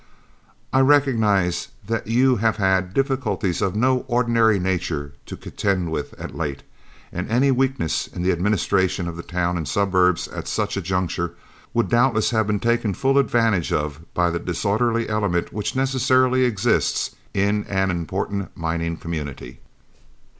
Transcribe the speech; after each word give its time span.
"I 0.73 0.79
recognise 0.79 1.67
that 1.85 2.07
you 2.07 2.37
have 2.37 2.55
had 2.57 2.91
DIFFICULTIES 2.95 3.61
OF 3.61 3.75
NO 3.75 3.99
ORDINARY 4.07 4.57
NATURE 4.57 5.13
TO 5.27 5.37
CONTEND 5.37 5.91
WITH 5.91 6.13
OF 6.13 6.33
LATE, 6.33 6.63
and 7.13 7.29
any 7.29 7.51
weakness 7.51 8.07
in 8.07 8.23
the 8.23 8.31
administration 8.31 9.07
of 9.07 9.15
the 9.15 9.21
town 9.21 9.57
and 9.57 9.67
suburbs 9.67 10.27
at 10.29 10.47
such 10.47 10.75
a 10.75 10.81
juncture 10.81 11.35
would 11.75 11.87
doubtless 11.89 12.31
have 12.31 12.47
been 12.47 12.59
taken 12.59 12.95
full 12.95 13.19
advantage 13.19 13.71
of 13.71 14.01
by 14.15 14.31
the 14.31 14.39
disorderly 14.39 15.07
element 15.07 15.53
which 15.53 15.75
necessarily 15.75 16.45
exists 16.45 17.15
in 17.35 17.63
an 17.69 17.91
important 17.91 18.57
mining 18.57 18.97
community. 18.97 19.59